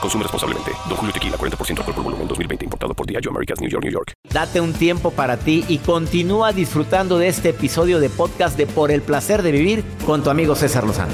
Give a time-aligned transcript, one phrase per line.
[0.00, 0.72] Consume responsablemente.
[0.88, 2.64] Don Julio Tequila, 40% alcohol por volumen, 2020.
[2.64, 4.12] Importado por Diageo Americas, New York, New York.
[4.32, 8.90] Date un tiempo para ti y continúa disfrutando de este episodio de podcast de Por
[8.90, 11.12] el Placer de Vivir con tu amigo César Lozano.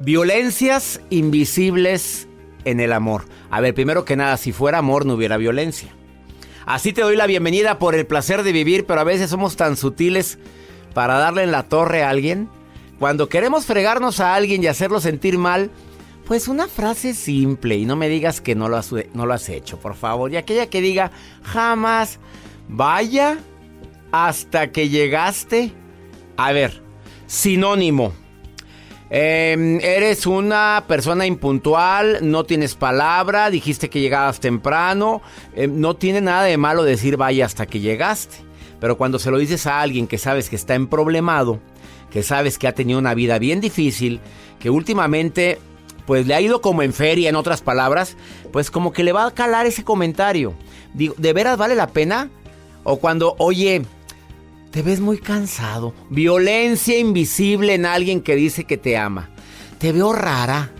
[0.00, 2.28] Violencias invisibles
[2.64, 3.24] en el amor.
[3.50, 5.88] A ver, primero que nada, si fuera amor no hubiera violencia.
[6.66, 9.76] Así te doy la bienvenida por el placer de vivir, pero a veces somos tan
[9.76, 10.38] sutiles
[10.94, 12.48] para darle en la torre a alguien.
[12.98, 15.70] Cuando queremos fregarnos a alguien y hacerlo sentir mal,
[16.26, 19.48] pues una frase simple y no me digas que no lo has, no lo has
[19.48, 20.32] hecho, por favor.
[20.32, 21.10] Y aquella que diga,
[21.42, 22.18] jamás,
[22.68, 23.38] vaya
[24.12, 25.72] hasta que llegaste.
[26.36, 26.82] A ver,
[27.26, 28.12] sinónimo.
[29.10, 35.22] Eh, eres una persona impuntual, no tienes palabra, dijiste que llegabas temprano,
[35.54, 38.36] eh, no tiene nada de malo decir vaya hasta que llegaste.
[38.80, 41.60] Pero cuando se lo dices a alguien que sabes que está en problemado,
[42.10, 44.20] que sabes que ha tenido una vida bien difícil,
[44.58, 45.58] que últimamente
[46.06, 48.16] pues le ha ido como en feria, en otras palabras,
[48.50, 50.54] pues como que le va a calar ese comentario.
[50.94, 52.30] Digo, ¿de veras vale la pena?
[52.82, 53.82] O cuando, oye,
[54.70, 55.92] te ves muy cansado.
[56.08, 59.28] Violencia invisible en alguien que dice que te ama.
[59.78, 60.70] Te veo rara.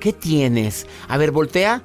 [0.00, 0.86] ¿Qué tienes?
[1.08, 1.82] A ver, voltea.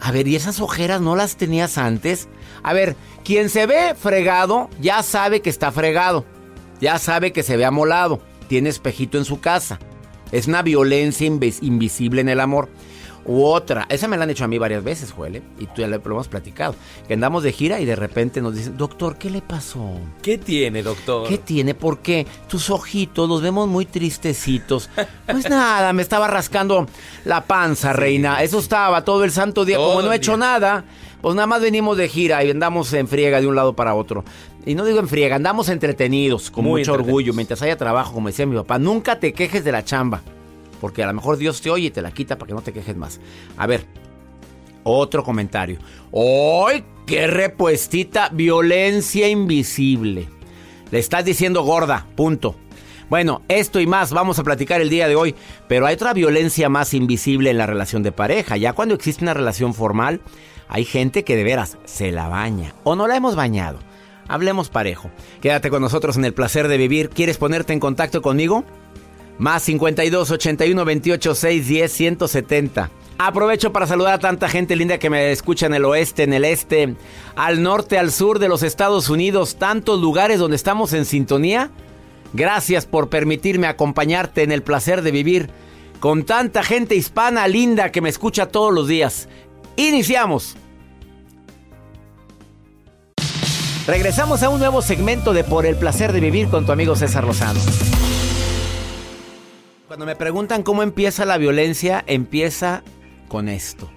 [0.00, 2.28] A ver, ¿y esas ojeras no las tenías antes?
[2.62, 6.24] A ver, quien se ve fregado ya sabe que está fregado.
[6.80, 8.20] Ya sabe que se ve amolado.
[8.48, 9.78] Tiene espejito en su casa.
[10.32, 12.68] Es una violencia invisible en el amor.
[13.24, 15.42] U otra, esa me la han hecho a mí varias veces, Joel, ¿eh?
[15.58, 16.74] y tú ya lo hemos platicado.
[17.06, 19.92] Que andamos de gira y de repente nos dicen, doctor, ¿qué le pasó?
[20.22, 21.28] ¿Qué tiene, doctor?
[21.28, 21.74] ¿Qué tiene?
[21.74, 22.26] ¿Por qué?
[22.48, 24.88] Tus ojitos los vemos muy tristecitos.
[25.26, 26.86] Pues nada, me estaba rascando
[27.24, 28.42] la panza, reina.
[28.42, 29.76] Eso estaba todo el santo día.
[29.76, 30.84] Como no he hecho nada,
[31.20, 34.24] pues nada más venimos de gira y andamos en friega de un lado para otro.
[34.66, 38.46] Y no digo en friega, andamos entretenidos, con mucho orgullo, mientras haya trabajo, como decía
[38.46, 38.78] mi papá.
[38.78, 40.22] Nunca te quejes de la chamba.
[40.80, 42.72] Porque a lo mejor Dios te oye y te la quita para que no te
[42.72, 43.20] quejes más.
[43.56, 43.84] A ver,
[44.82, 45.78] otro comentario.
[46.12, 48.30] ¡Ay, qué repuestita!
[48.30, 50.28] Violencia invisible.
[50.90, 52.56] Le estás diciendo gorda, punto.
[53.10, 55.34] Bueno, esto y más vamos a platicar el día de hoy,
[55.68, 58.56] pero hay otra violencia más invisible en la relación de pareja.
[58.56, 60.20] Ya cuando existe una relación formal,
[60.68, 63.80] hay gente que de veras se la baña o no la hemos bañado.
[64.30, 65.10] Hablemos parejo.
[65.40, 67.10] Quédate con nosotros en el placer de vivir.
[67.10, 68.64] ¿Quieres ponerte en contacto conmigo?
[69.38, 72.90] Más 52 81 28 6 10 170.
[73.18, 76.44] Aprovecho para saludar a tanta gente linda que me escucha en el oeste, en el
[76.44, 76.94] este,
[77.34, 81.72] al norte, al sur de los Estados Unidos, tantos lugares donde estamos en sintonía.
[82.32, 85.50] Gracias por permitirme acompañarte en el placer de vivir
[85.98, 89.28] con tanta gente hispana linda que me escucha todos los días.
[89.74, 90.56] Iniciamos.
[93.90, 97.24] Regresamos a un nuevo segmento de Por el placer de vivir con tu amigo César
[97.24, 97.58] Lozano.
[99.88, 102.84] Cuando me preguntan cómo empieza la violencia, empieza
[103.26, 103.90] con esto.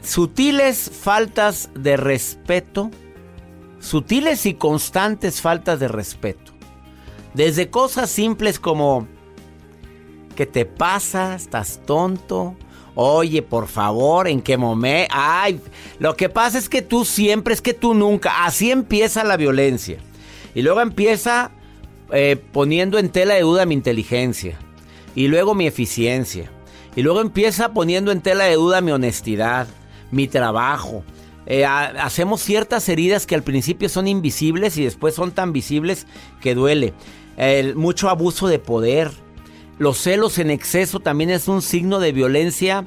[0.00, 2.92] Sutiles faltas de respeto,
[3.80, 6.52] sutiles y constantes faltas de respeto.
[7.34, 9.08] Desde cosas simples como,
[10.36, 11.34] ¿qué te pasa?
[11.34, 12.54] ¿Estás tonto?
[12.94, 15.12] Oye, por favor, ¿en qué momento?
[15.16, 15.60] Ay,
[15.98, 18.44] lo que pasa es que tú siempre, es que tú nunca.
[18.44, 19.98] Así empieza la violencia.
[20.54, 21.50] Y luego empieza
[22.12, 24.56] eh, poniendo en tela de duda mi inteligencia.
[25.16, 26.50] Y luego mi eficiencia.
[26.94, 29.66] Y luego empieza poniendo en tela de duda mi honestidad,
[30.12, 31.02] mi trabajo.
[31.46, 36.06] Eh, hacemos ciertas heridas que al principio son invisibles y después son tan visibles
[36.40, 36.94] que duele.
[37.36, 39.10] El, mucho abuso de poder.
[39.78, 42.84] Los celos en exceso también es un signo de violencia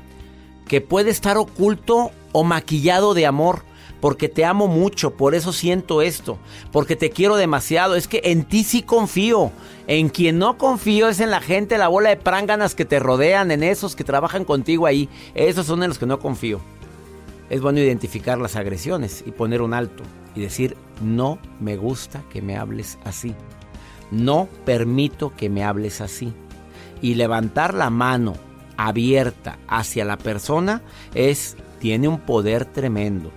[0.67, 3.63] que puede estar oculto o maquillado de amor.
[3.99, 6.37] porque te amo mucho, por eso siento esto,
[6.71, 7.95] porque te quiero demasiado.
[7.95, 9.51] Es que en ti sí confío.
[9.87, 13.51] En quien no confío es en la gente, la bola de pránganas que te rodean,
[13.51, 15.09] en esos que trabajan contigo ahí.
[15.33, 16.59] Esos son en los que no confío.
[17.49, 20.03] Es bueno identificar las agresiones y poner un alto
[20.35, 23.33] y decir, no me gusta que me hables así.
[24.11, 26.33] No permito que me hables así.
[27.01, 28.35] Y levantar la mano
[28.77, 30.81] abierta hacia la persona
[31.13, 33.31] es tiene un poder tremendo.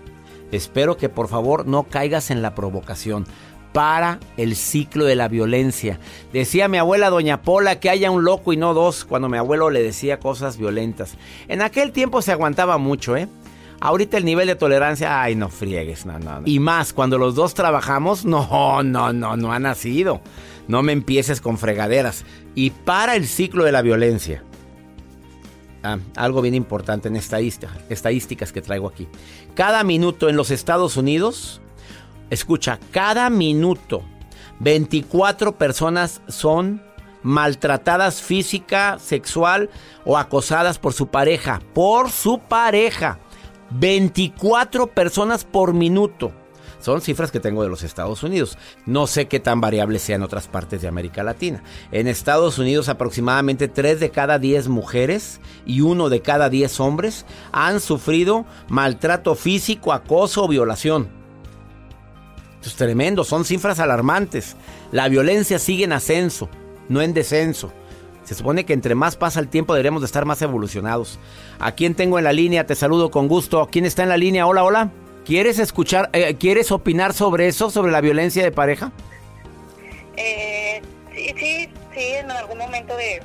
[0.53, 3.27] Espero que por favor no caigas en la provocación.
[3.73, 6.01] Para el ciclo de la violencia.
[6.33, 9.71] Decía mi abuela doña Pola que haya un loco y no dos cuando mi abuelo
[9.71, 11.15] le decía cosas violentas.
[11.47, 13.29] En aquel tiempo se aguantaba mucho, ¿eh?
[13.79, 17.55] Ahorita el nivel de tolerancia, ay, no friegues, no, no, Y más, cuando los dos
[17.55, 20.21] trabajamos, no, no, no, no ha nacido.
[20.71, 22.25] No me empieces con fregaderas.
[22.55, 24.45] Y para el ciclo de la violencia.
[25.83, 29.09] Ah, algo bien importante en estadística, estadísticas que traigo aquí.
[29.57, 31.61] Cada minuto en los Estados Unidos,
[32.29, 34.05] escucha, cada minuto
[34.61, 36.81] 24 personas son
[37.25, 39.71] maltratadas física, sexual
[40.05, 41.61] o acosadas por su pareja.
[41.75, 43.19] Por su pareja.
[43.71, 46.33] 24 personas por minuto.
[46.81, 48.57] Son cifras que tengo de los Estados Unidos.
[48.87, 51.63] No sé qué tan variable sea en otras partes de América Latina.
[51.93, 57.27] En Estados Unidos aproximadamente 3 de cada 10 mujeres y 1 de cada 10 hombres
[57.53, 61.09] han sufrido maltrato físico, acoso o violación.
[62.57, 64.57] Esto es tremendo, son cifras alarmantes.
[64.93, 66.49] La violencia sigue en ascenso,
[66.89, 67.73] no en descenso.
[68.25, 71.19] Se supone que entre más pasa el tiempo deberíamos de estar más evolucionados.
[71.59, 72.67] ¿A quién tengo en la línea?
[72.67, 73.67] Te saludo con gusto.
[73.71, 74.47] ¿Quién está en la línea?
[74.47, 74.93] Hola, hola.
[75.31, 78.91] ¿Quieres escuchar, eh, quieres opinar sobre eso, sobre la violencia de pareja?
[80.17, 80.83] Eh,
[81.15, 83.23] sí, sí, sí, en algún momento de,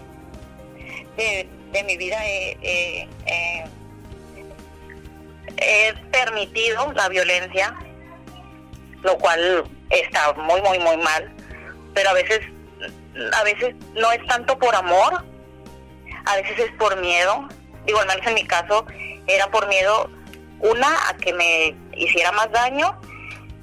[1.18, 3.08] de, mi vida he
[6.12, 7.76] permitido la violencia,
[9.02, 11.34] lo cual está muy, muy, muy mal,
[11.96, 12.42] pero a veces
[13.34, 15.26] a veces no es tanto por amor,
[16.26, 17.50] a veces es por miedo.
[17.88, 18.86] Digo, al menos en mi caso
[19.26, 20.08] era por miedo,
[20.60, 23.00] una, a que me hiciera más daño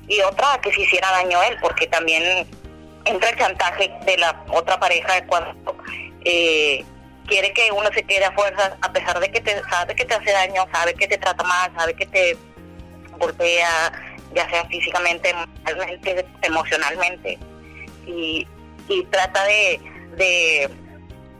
[0.08, 2.46] y otra, a que se hiciera daño él, porque también
[3.04, 5.76] entra el chantaje de la otra pareja cuando
[6.24, 6.84] eh,
[7.26, 10.14] quiere que uno se quede a fuerza, a pesar de que te, sabe que te
[10.14, 12.36] hace daño, sabe que te trata mal, sabe que te
[13.18, 13.92] golpea,
[14.34, 15.34] ya sea físicamente,
[16.42, 17.38] emocionalmente.
[18.06, 18.46] Y
[19.10, 19.80] trata de,
[20.16, 20.70] de,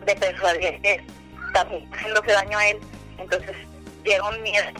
[0.07, 1.05] de persuadir que
[1.49, 2.79] está haciéndose daño a él.
[3.19, 3.57] Entonces
[4.05, 4.71] llega un miedo.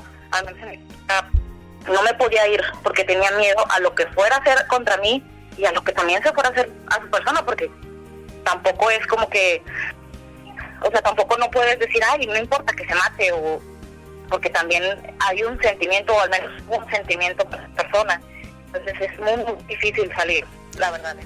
[1.91, 5.23] No me podía ir porque tenía miedo a lo que fuera a hacer contra mí
[5.57, 7.71] y a lo que también se fuera a hacer a su persona, porque
[8.45, 9.63] tampoco es como que,
[10.83, 13.61] o sea, tampoco no puedes decir, ay, no importa que se mate, o
[14.29, 14.83] porque también
[15.21, 18.21] hay un sentimiento, o al menos un sentimiento para la persona.
[18.67, 20.47] Entonces es muy difícil salir
[20.79, 21.17] la verdad.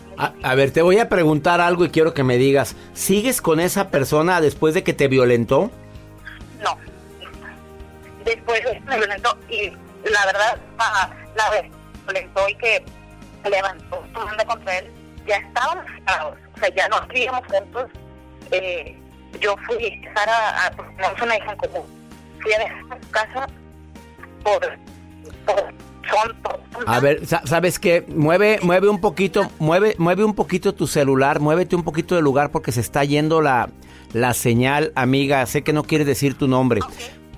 [0.43, 3.91] A, ver, te voy a preguntar algo y quiero que me digas, ¿sigues con esa
[3.91, 5.71] persona después de que te violentó?
[6.61, 6.77] No.
[8.27, 9.71] Después me violentó y
[10.11, 10.59] la verdad,
[11.37, 11.71] la vez
[12.05, 12.85] violentó y que
[13.49, 14.91] levantó su mano contra él,
[15.27, 17.91] ya estábamos separados, o sea, ya no vivíamos juntos.
[18.51, 18.99] Eh,
[19.41, 21.87] yo fui a a, a tenemos una hija en común.
[22.43, 23.47] Fui a dejar su casa
[24.43, 24.61] por,
[25.47, 25.75] por
[26.87, 28.05] a ver, ¿sabes qué?
[28.09, 32.51] Mueve, mueve un poquito, mueve, mueve un poquito tu celular, muévete un poquito de lugar
[32.51, 33.71] porque se está yendo la,
[34.13, 35.45] la señal, amiga.
[35.47, 36.81] Sé que no quieres decir tu nombre.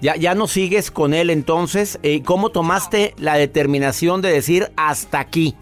[0.00, 1.99] Ya, ya no sigues con él entonces.
[2.03, 5.56] Eh, ¿Cómo tomaste la determinación de decir hasta aquí?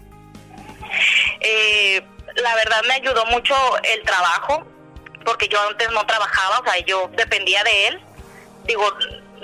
[1.41, 2.01] Eh,
[2.35, 4.65] la verdad me ayudó mucho el trabajo,
[5.25, 8.01] porque yo antes no trabajaba, o sea, yo dependía de él.
[8.65, 8.83] Digo,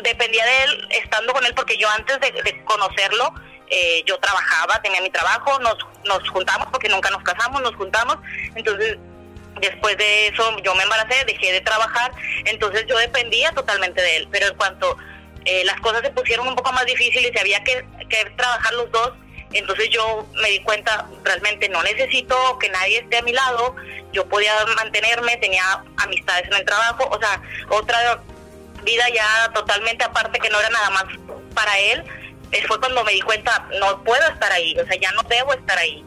[0.03, 3.33] dependía de él estando con él, porque yo antes de conocerlo,
[3.75, 5.75] eh, yo trabajaba, tenía mi trabajo, nos,
[6.05, 8.17] nos juntamos porque nunca nos casamos, nos juntamos,
[8.53, 8.97] entonces
[9.69, 12.11] después de eso yo me embaracé, dejé de trabajar,
[12.45, 14.97] entonces yo dependía totalmente de él, pero en cuanto
[15.45, 18.91] eh, las cosas se pusieron un poco más difíciles y había que, que trabajar los
[18.91, 19.13] dos,
[19.51, 23.75] entonces yo me di cuenta, realmente no necesito que nadie esté a mi lado,
[24.11, 28.21] yo podía mantenerme, tenía amistades en el trabajo, o sea, otra
[28.83, 31.05] vida ya totalmente aparte que no era nada más
[31.53, 32.03] para él,
[32.67, 35.77] fue cuando me di cuenta, no puedo estar ahí, o sea, ya no debo estar
[35.77, 36.03] ahí.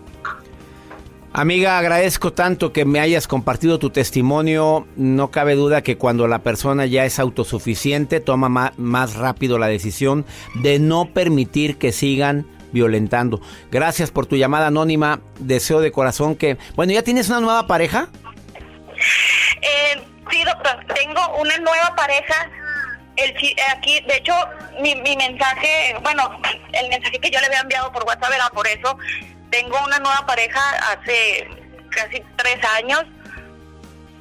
[1.39, 4.89] Amiga, agradezco tanto que me hayas compartido tu testimonio.
[4.97, 10.25] No cabe duda que cuando la persona ya es autosuficiente, toma más, rápido la decisión
[10.55, 13.43] de no permitir que sigan violentando.
[13.71, 15.21] Gracias por tu llamada anónima.
[15.39, 16.57] Deseo de corazón que...
[16.75, 18.09] Bueno, ¿ya tienes una nueva pareja?
[19.61, 20.87] Eh, sí, doctor.
[20.95, 22.51] Tengo una nueva pareja
[23.17, 23.35] el
[23.77, 24.33] aquí, de hecho,
[24.81, 26.31] mi, mi mensaje, bueno,
[26.73, 28.97] el mensaje que yo le había enviado por WhatsApp era por eso.
[29.57, 30.61] Tengo una nueva pareja
[30.93, 31.49] hace
[31.89, 33.05] casi tres años.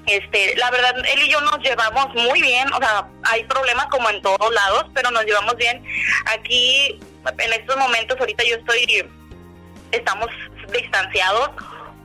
[0.05, 4.09] Este, la verdad, él y yo nos llevamos muy bien, o sea, hay problemas como
[4.09, 5.83] en todos lados, pero nos llevamos bien.
[6.27, 6.97] Aquí,
[7.37, 9.09] en estos momentos, ahorita yo estoy,
[9.91, 10.29] estamos
[10.71, 11.49] distanciados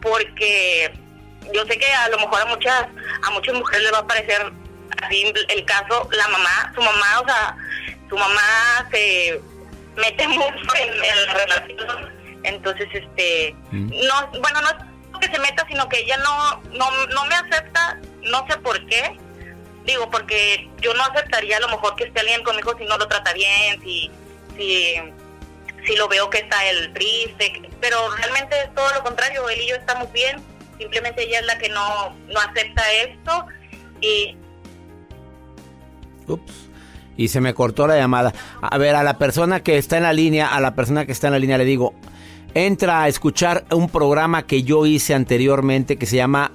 [0.02, 0.92] porque
[1.52, 2.86] yo sé que a lo mejor a muchas,
[3.22, 4.52] a muchas mujeres les va a parecer
[5.04, 7.56] así el caso, la mamá, su mamá, o sea,
[8.08, 9.40] su mamá se
[9.94, 13.88] mete mucho en, la relación, entonces, este, mm.
[13.88, 17.98] no, bueno, no es que se meta, sino que ella no, no, no me acepta,
[18.22, 19.18] no sé por qué,
[19.84, 23.06] digo, porque yo no aceptaría a lo mejor que esté alguien conmigo si no lo
[23.06, 24.10] trata bien, si,
[24.56, 24.94] si,
[25.86, 29.68] si lo veo que está el triste, pero realmente es todo lo contrario, él y
[29.68, 30.42] yo estamos bien,
[30.78, 33.46] simplemente ella es la que no, no acepta esto
[34.00, 34.36] y
[36.26, 36.70] Ups.
[37.16, 38.32] Y se me cortó la llamada.
[38.62, 41.26] A ver, a la persona que está en la línea, a la persona que está
[41.26, 41.94] en la línea le digo,
[42.54, 46.52] entra a escuchar un programa que yo hice anteriormente que se llama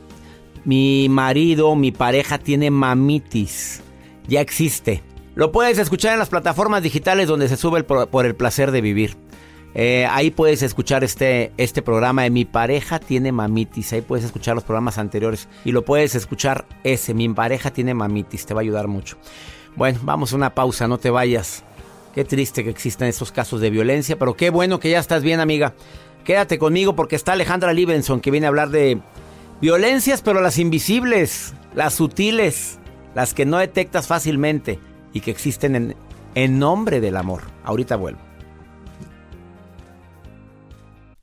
[0.63, 3.81] Mi marido, mi pareja tiene mamitis.
[4.27, 5.03] Ya existe.
[5.35, 9.17] Lo puedes escuchar en las plataformas digitales donde se sube por, el placer de vivir.
[9.73, 13.91] Eh, ahí puedes escuchar este, este programa de Mi pareja tiene mamitis.
[13.93, 15.49] Ahí puedes escuchar los programas anteriores.
[15.65, 18.45] Y lo puedes escuchar ese, Mi pareja tiene mamitis.
[18.45, 19.17] Te va a ayudar mucho.
[19.75, 21.63] Bueno, vamos a una pausa, no te vayas.
[22.15, 25.41] Qué triste que existan estos casos de violencia, pero qué bueno que ya estás bien,
[25.41, 25.73] amiga.
[26.23, 29.01] Quédate conmigo porque está Alejandra Libenson que viene a hablar de
[29.59, 32.79] violencias, pero las invisibles, las sutiles,
[33.15, 34.79] las que no detectas fácilmente
[35.11, 35.95] y que existen en,
[36.35, 37.41] en nombre del amor.
[37.65, 38.24] Ahorita vuelvo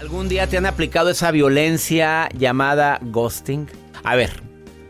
[0.00, 3.68] ¿Algún día te han aplicado esa violencia llamada ghosting?
[4.02, 4.30] A ver,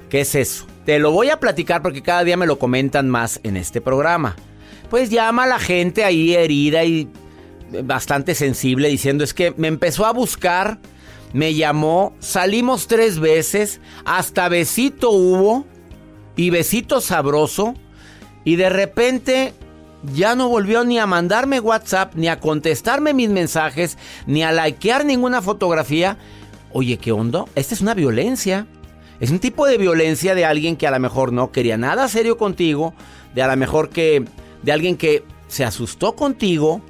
[0.09, 0.69] ¿qué es eso?
[0.87, 4.37] Te lo voy a platicar porque cada día me lo comentan más en este programa.
[4.89, 7.09] Pues llama a la gente ahí herida y
[7.83, 10.79] bastante sensible diciendo es que me empezó a buscar,
[11.33, 15.67] me llamó, salimos tres veces, hasta besito hubo
[16.37, 17.75] y besito sabroso
[18.45, 19.55] y de repente
[20.03, 25.05] ya no volvió ni a mandarme WhatsApp, ni a contestarme mis mensajes, ni a likear
[25.05, 26.17] ninguna fotografía.
[26.73, 27.45] Oye, ¿qué onda?
[27.55, 28.67] Esta es una violencia.
[29.21, 32.39] Es un tipo de violencia de alguien que a lo mejor no quería nada serio
[32.39, 32.95] contigo,
[33.35, 34.25] de a lo mejor que
[34.63, 36.81] de alguien que se asustó contigo,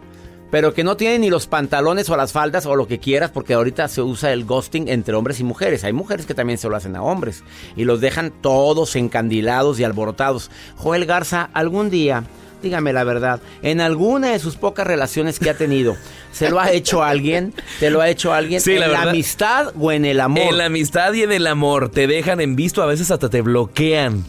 [0.51, 3.55] pero que no tiene ni los pantalones o las faldas o lo que quieras, porque
[3.55, 5.83] ahorita se usa el ghosting entre hombres y mujeres.
[5.83, 7.43] Hay mujeres que también se lo hacen a hombres
[7.77, 10.51] y los dejan todos encandilados y alborotados.
[10.77, 12.25] Joel Garza, algún día
[12.63, 15.97] Dígame la verdad, en alguna de sus pocas relaciones que ha tenido,
[16.31, 17.55] ¿se lo ha hecho alguien?
[17.79, 18.61] ¿Te lo ha hecho alguien?
[18.61, 20.43] Sí, ¿En la, amistad o en el amor?
[20.43, 21.89] En la amistad y en el amor.
[21.89, 24.25] Te dejan en visto, a veces hasta te bloquean.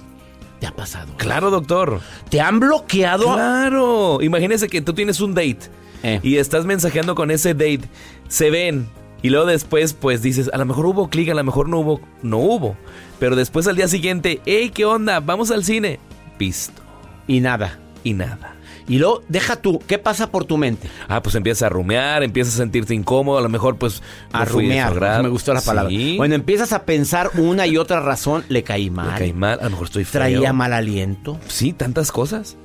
[0.62, 1.14] ¿Te ha pasado?
[1.18, 2.00] Claro, doctor.
[2.30, 3.34] ¿Te han bloqueado?
[3.34, 4.20] Claro.
[4.22, 5.60] Imagínese que tú tienes un date
[6.04, 6.20] eh.
[6.24, 7.82] y estás mensajeando con ese date.
[8.30, 8.88] Se ven.
[9.24, 12.00] Y luego después, pues dices, a lo mejor hubo clic, a lo mejor no hubo.
[12.22, 12.78] No hubo.
[13.20, 15.20] Pero después al día siguiente, hey, ¿qué onda?
[15.20, 16.00] Vamos al cine.
[16.40, 16.82] Visto.
[17.28, 18.56] Y nada y nada.
[18.88, 20.90] Y luego, deja tú, ¿qué pasa por tu mente?
[21.08, 24.02] Ah, pues empiezas a rumear, empiezas a sentirte incómodo, a lo mejor pues...
[24.32, 25.94] A rumear, me gustó la palabra.
[26.18, 29.14] Bueno, empiezas a pensar una y otra razón, le caí mal.
[29.14, 30.20] Le caí mal, a lo mejor estoy feo.
[30.20, 31.40] Traía mal aliento.
[31.48, 32.58] Sí, tantas cosas.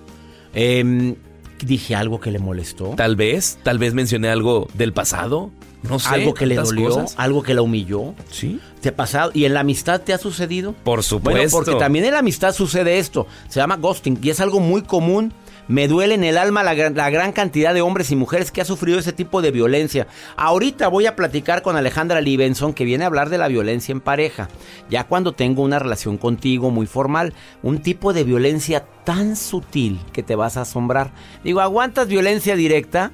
[0.54, 1.16] Em,
[1.60, 2.94] dije algo que le molestó.
[2.96, 5.50] Tal vez, tal vez mencioné algo del pasado.
[5.82, 6.08] No sé.
[6.08, 8.14] Algo que le dolió, algo que la humilló.
[8.30, 8.60] Sí.
[8.80, 9.30] ¿Te ha pasado?
[9.34, 10.74] ¿Y en la amistad te ha sucedido?
[10.84, 11.56] Por supuesto.
[11.56, 13.26] porque también en la amistad sucede esto.
[13.48, 15.32] Se llama ghosting y es algo muy común.
[15.68, 18.98] Me duele en el alma la, gran cantidad de hombres y mujeres que ha sufrido
[18.98, 20.06] ese tipo de violencia.
[20.36, 24.00] Ahorita voy a platicar con Alejandra Libenson que viene a hablar de la violencia en
[24.00, 24.48] pareja.
[24.88, 30.22] Ya cuando tengo una relación contigo muy formal, un tipo de violencia tan sutil que
[30.22, 31.10] te vas a asombrar.
[31.42, 33.10] Digo, ¿aguantas violencia directa?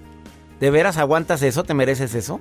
[0.61, 1.64] ¿De veras aguantas eso?
[1.64, 2.40] ¿Te mereces eso?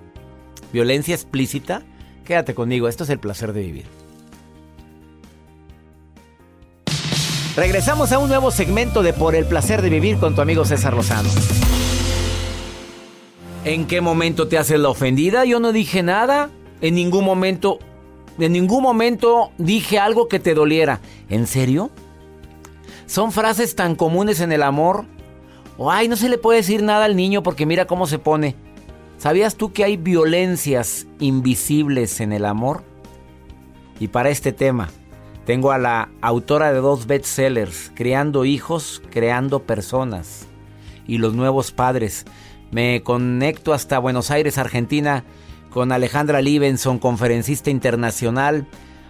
[0.73, 1.83] ¿Violencia explícita?
[2.25, 3.85] Quédate conmigo, esto es el placer de vivir.
[7.55, 10.93] Regresamos a un nuevo segmento de Por el placer de vivir con tu amigo César
[10.93, 11.29] Lozano.
[13.65, 15.43] ¿En qué momento te haces la ofendida?
[15.43, 16.49] Yo no dije nada.
[16.79, 17.79] En ningún momento,
[18.39, 21.01] en ningún momento dije algo que te doliera.
[21.29, 21.91] ¿En serio?
[23.05, 25.05] Son frases tan comunes en el amor.
[25.77, 28.55] O ay, no se le puede decir nada al niño porque mira cómo se pone.
[29.17, 32.83] ¿Sabías tú que hay violencias invisibles en el amor?
[33.99, 34.89] Y para este tema,
[35.45, 40.47] tengo a la autora de dos bestsellers, Creando hijos, creando personas
[41.07, 42.25] y los nuevos padres.
[42.71, 45.23] Me conecto hasta Buenos Aires, Argentina,
[45.71, 48.67] con Alejandra Libenson, conferencista internacional,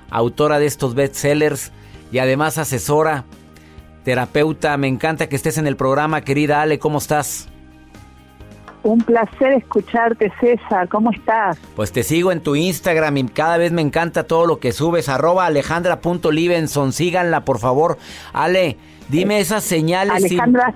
[0.10, 1.72] autora de estos bestsellers
[2.12, 3.26] y además asesora,
[4.04, 4.78] terapeuta.
[4.78, 7.51] Me encanta que estés en el programa, querida Ale, ¿cómo estás?
[8.84, 10.88] Un placer escucharte, César.
[10.90, 11.58] ¿Cómo estás?
[11.76, 15.08] Pues te sigo en tu Instagram y cada vez me encanta todo lo que subes.
[15.08, 16.92] Arroba alejandra.livenson.
[16.92, 17.98] Síganla, por favor.
[18.34, 18.78] Ale,
[19.10, 20.16] dime eh, esas señales.
[20.16, 20.74] Alejandra.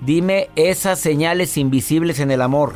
[0.00, 2.74] Dime esas señales invisibles en el amor.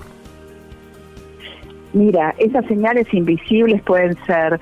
[1.93, 4.61] Mira, esas señales invisibles pueden ser,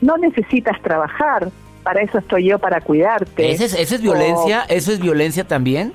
[0.00, 1.50] no necesitas trabajar,
[1.82, 3.50] para eso estoy yo, para cuidarte.
[3.50, 4.64] ¿Esa es, violencia?
[4.68, 5.92] ¿Eso es violencia también?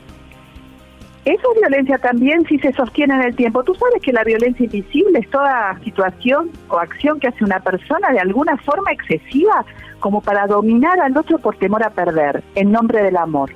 [1.27, 3.61] Eso es violencia también si se sostiene en el tiempo.
[3.61, 8.13] Tú sabes que la violencia invisible es toda situación o acción que hace una persona
[8.13, 9.65] de alguna forma excesiva
[9.99, 13.51] como para dominar al otro por temor a perder, en nombre del amor.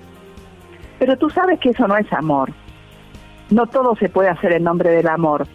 [1.00, 2.52] Pero tú sabes que eso no es amor.
[3.52, 5.48] No todo se puede hacer en nombre del amor.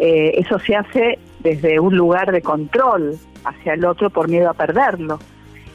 [0.00, 4.54] Eh, eso se hace desde un lugar de control hacia el otro por miedo a
[4.54, 5.20] perderlo.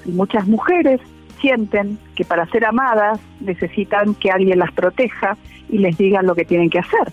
[0.04, 1.00] Y muchas mujeres
[1.40, 5.38] sienten que para ser amadas necesitan que alguien las proteja
[5.72, 7.12] y les diga lo que tienen que hacer.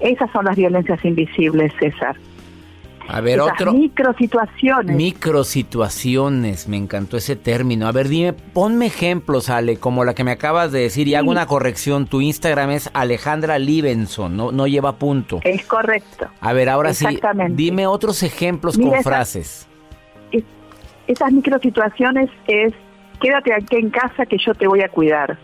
[0.00, 2.16] Esas son las violencias invisibles, César.
[3.08, 3.72] A ver, Esas otro.
[3.72, 4.96] Microsituaciones.
[4.96, 7.86] Microsituaciones, me encantó ese término.
[7.86, 11.30] A ver, dime, ponme ejemplos, Ale, como la que me acabas de decir, y hago
[11.30, 12.06] una corrección.
[12.06, 15.40] Tu Instagram es Alejandra Libenson, no, no lleva punto.
[15.44, 16.26] Es correcto.
[16.40, 17.06] A ver, ahora sí,
[17.50, 19.68] dime otros ejemplos con frases.
[21.06, 22.72] esas microsituaciones es
[23.20, 25.38] quédate aquí en casa que yo te voy a cuidar.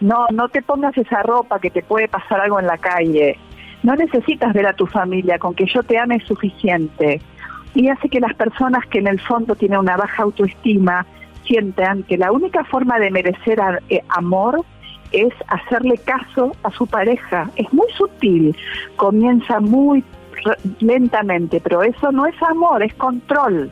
[0.00, 3.38] No, no te pongas esa ropa que te puede pasar algo en la calle.
[3.82, 7.20] No necesitas ver a tu familia, con que yo te ame es suficiente.
[7.74, 11.06] Y hace que las personas que en el fondo tienen una baja autoestima
[11.44, 14.64] sientan que la única forma de merecer eh, amor
[15.12, 17.50] es hacerle caso a su pareja.
[17.56, 18.56] Es muy sutil,
[18.96, 20.04] comienza muy
[20.80, 23.70] lentamente, pero eso no es amor, es control.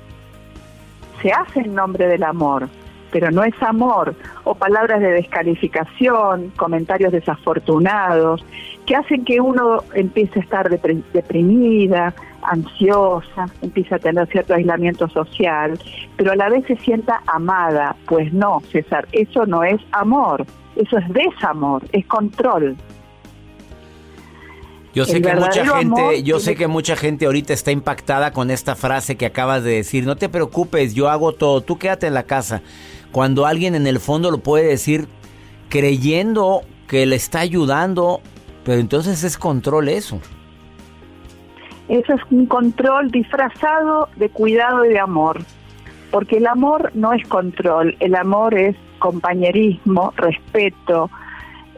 [1.21, 2.69] Se hace en nombre del amor
[3.14, 8.44] pero no es amor, o palabras de descalificación, comentarios desafortunados,
[8.87, 15.79] que hacen que uno empiece a estar deprimida, ansiosa, empiece a tener cierto aislamiento social,
[16.16, 17.94] pero a la vez se sienta amada.
[18.07, 22.77] Pues no, César, eso no es amor, eso es desamor, es control.
[24.94, 28.77] Yo sé que mucha gente, yo sé que mucha gente ahorita está impactada con esta
[28.77, 30.07] frase que acabas de decir.
[30.07, 32.62] No te preocupes, yo hago todo, tú quédate en la casa
[33.14, 35.07] cuando alguien en el fondo lo puede decir
[35.68, 38.20] creyendo que le está ayudando,
[38.64, 40.18] pero entonces es control eso.
[41.88, 45.42] Eso es un control disfrazado de cuidado y de amor,
[46.11, 51.09] porque el amor no es control, el amor es compañerismo, respeto,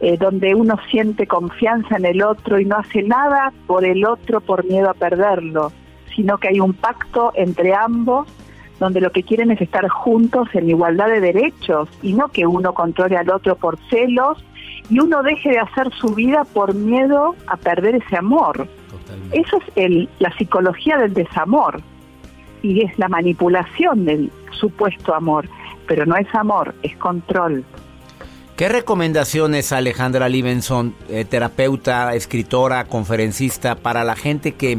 [0.01, 4.41] eh, donde uno siente confianza en el otro y no hace nada por el otro
[4.41, 5.71] por miedo a perderlo,
[6.15, 8.27] sino que hay un pacto entre ambos
[8.79, 12.75] donde lo que quieren es estar juntos en igualdad de derechos y no que uno
[12.75, 14.45] controle al otro por celos
[14.91, 18.69] y uno deje de hacer su vida por miedo a perder ese amor.
[19.33, 21.81] Eso es el, la psicología del desamor
[22.63, 25.49] y es la manipulación del supuesto amor,
[25.87, 27.65] pero no es amor, es control.
[28.57, 34.79] ¿Qué recomendaciones, Alejandra Livenson, eh, terapeuta, escritora, conferencista, para la gente que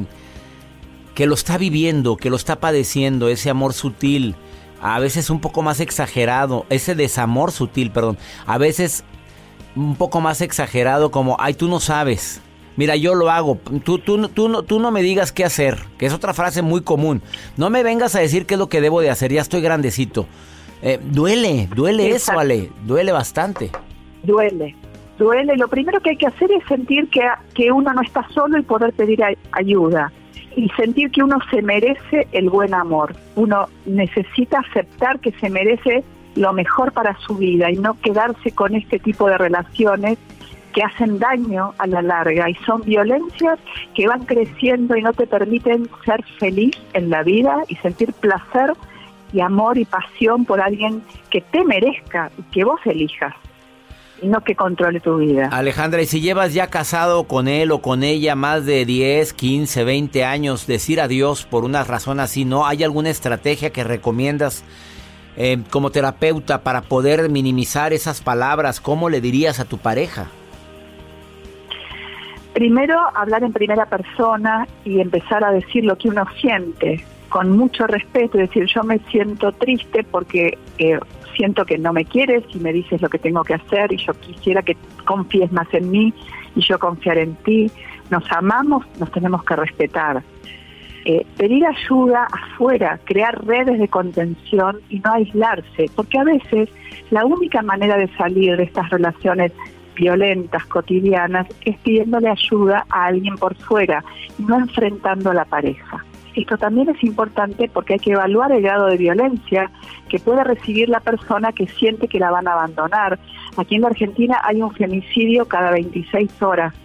[1.17, 4.35] que lo está viviendo, que lo está padeciendo, ese amor sutil,
[4.79, 9.03] a veces un poco más exagerado, ese desamor sutil, perdón, a veces
[9.75, 12.39] un poco más exagerado como, ay, tú no sabes.
[12.75, 13.57] Mira, yo lo hago.
[13.83, 16.81] Tú, tú, tú, no, tú no me digas qué hacer, que es otra frase muy
[16.81, 17.23] común.
[17.57, 20.27] No me vengas a decir qué es lo que debo de hacer, ya estoy grandecito.
[20.83, 23.71] Eh, duele, duele eso, Ale, duele bastante.
[24.21, 24.75] Duele,
[25.17, 27.21] duele, lo primero que hay que hacer es sentir que,
[27.55, 30.11] que uno no está solo y poder pedir ayuda.
[30.57, 33.15] Y sentir que uno se merece el buen amor.
[33.35, 36.03] Uno necesita aceptar que se merece
[36.35, 40.17] lo mejor para su vida y no quedarse con este tipo de relaciones
[40.73, 43.57] que hacen daño a la larga y son violencias
[43.95, 48.73] que van creciendo y no te permiten ser feliz en la vida y sentir placer
[49.33, 53.33] y amor y pasión por alguien que te merezca y que vos elijas
[54.21, 55.49] no que controle tu vida.
[55.51, 59.83] Alejandra, y si llevas ya casado con él o con ella más de 10, 15,
[59.83, 62.65] 20 años, decir adiós por una razón así, ¿no?
[62.65, 64.63] ¿Hay alguna estrategia que recomiendas
[65.35, 68.81] eh, como terapeuta para poder minimizar esas palabras?
[68.81, 70.27] ¿Cómo le dirías a tu pareja?
[72.53, 77.85] Primero, hablar en primera persona y empezar a decir lo que uno siente con mucho
[77.85, 80.99] respeto, decir yo me siento triste porque eh,
[81.37, 84.13] siento que no me quieres y me dices lo que tengo que hacer y yo
[84.13, 86.13] quisiera que confíes más en mí
[86.55, 87.71] y yo confiar en ti.
[88.09, 90.23] Nos amamos, nos tenemos que respetar.
[91.05, 96.69] Eh, pedir ayuda afuera, crear redes de contención y no aislarse, porque a veces
[97.11, 99.53] la única manera de salir de estas relaciones
[99.95, 104.03] violentas, cotidianas, es pidiéndole ayuda a alguien por fuera
[104.37, 106.03] no enfrentando a la pareja.
[106.37, 109.71] Esto también es importante porque hay que evaluar el grado de violencia
[110.07, 113.17] que puede recibir la persona que siente que la van a abandonar.
[113.57, 116.75] Aquí en la Argentina hay un femicidio cada 26 horas,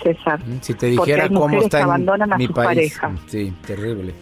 [0.00, 0.38] César.
[0.46, 3.10] Mm, si te dijera cómo está que abandonan a mi pareja.
[3.26, 4.14] Sí, terrible.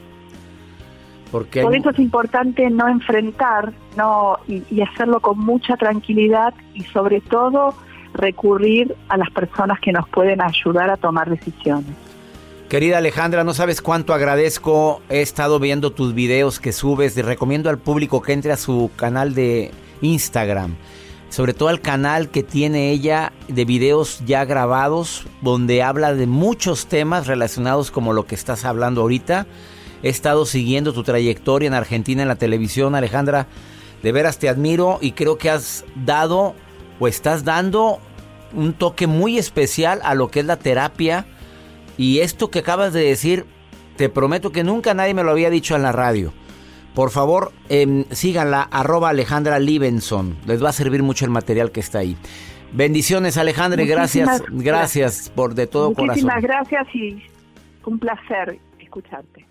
[1.30, 7.20] Porque Por eso es importante no enfrentar no y hacerlo con mucha tranquilidad y sobre
[7.20, 7.74] todo
[8.14, 12.07] recurrir a las personas que nos pueden ayudar a tomar decisiones.
[12.68, 15.00] Querida Alejandra, no sabes cuánto agradezco.
[15.08, 17.16] He estado viendo tus videos que subes.
[17.16, 19.70] y recomiendo al público que entre a su canal de
[20.02, 20.76] Instagram.
[21.30, 26.88] Sobre todo al canal que tiene ella de videos ya grabados, donde habla de muchos
[26.88, 29.46] temas relacionados como lo que estás hablando ahorita.
[30.02, 33.46] He estado siguiendo tu trayectoria en Argentina en la televisión, Alejandra.
[34.02, 36.54] De veras te admiro y creo que has dado
[37.00, 37.98] o estás dando
[38.52, 41.24] un toque muy especial a lo que es la terapia
[41.98, 43.44] y esto que acabas de decir,
[43.96, 46.32] te prometo que nunca nadie me lo había dicho en la radio.
[46.94, 50.38] Por favor, eh, síganla, arroba Alejandra Libenson.
[50.46, 52.16] Les va a servir mucho el material que está ahí.
[52.72, 56.06] Bendiciones, Alejandra, gracias, gracias por de todo corazón.
[56.06, 57.22] Muchísimas gracias y
[57.84, 59.46] un placer escucharte.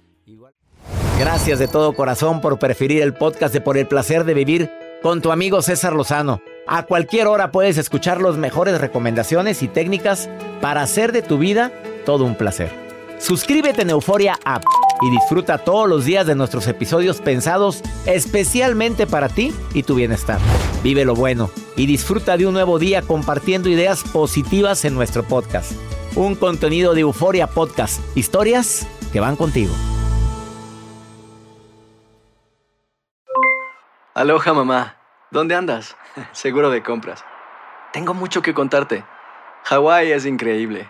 [1.20, 4.70] Gracias de todo corazón por preferir el podcast de Por el placer de vivir
[5.02, 6.42] con tu amigo César Lozano.
[6.68, 10.30] A cualquier hora puedes escuchar las mejores recomendaciones y técnicas
[10.62, 11.72] para hacer de tu vida
[12.08, 12.72] todo un placer.
[13.20, 14.64] Suscríbete en Euforia App
[15.02, 20.40] y disfruta todos los días de nuestros episodios pensados especialmente para ti y tu bienestar.
[20.84, 25.74] Vive lo bueno y disfruta de un nuevo día compartiendo ideas positivas en nuestro podcast.
[26.16, 29.74] Un contenido de Euforia Podcast, historias que van contigo.
[34.14, 34.96] Aloha mamá,
[35.30, 35.98] ¿dónde andas?
[36.32, 37.26] Seguro de compras.
[37.92, 39.04] Tengo mucho que contarte.
[39.66, 40.90] Hawái es increíble.